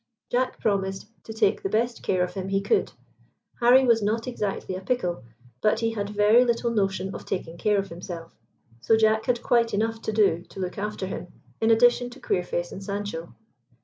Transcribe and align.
Jack 0.31 0.59
promised 0.59 1.05
to 1.25 1.31
take 1.31 1.61
the 1.61 1.69
best 1.69 2.01
care 2.01 2.23
of 2.23 2.33
him 2.33 2.47
he 2.49 2.59
could. 2.59 2.91
Harry 3.59 3.85
was 3.85 4.01
not 4.01 4.25
exactly 4.25 4.73
a 4.75 4.81
pickle, 4.81 5.23
but 5.61 5.81
he 5.81 5.91
had 5.91 6.09
very 6.09 6.43
little 6.43 6.71
notion 6.71 7.13
of 7.13 7.23
taking 7.23 7.55
care 7.55 7.77
of 7.77 7.89
himself; 7.89 8.35
so 8.79 8.97
Jack 8.97 9.25
had 9.25 9.43
quite 9.43 9.75
enough 9.75 10.01
to 10.01 10.11
do 10.11 10.41
to 10.49 10.59
look 10.59 10.79
after 10.79 11.05
him, 11.05 11.27
in 11.61 11.69
addition 11.69 12.09
to 12.09 12.19
Queerface 12.19 12.71
and 12.71 12.83
Sancho. 12.83 13.35